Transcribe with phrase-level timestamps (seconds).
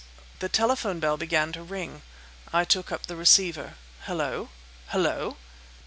[0.39, 2.01] The telephone bell began to ring.
[2.51, 3.75] I took up the receiver.
[4.07, 4.49] "Hullo!
[4.87, 5.37] Hullo."